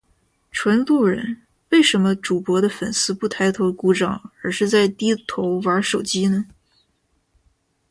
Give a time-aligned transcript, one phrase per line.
[0.49, 6.43] 纯路人，为什么主播的粉丝不抬头鼓掌而是在低头玩手机呢？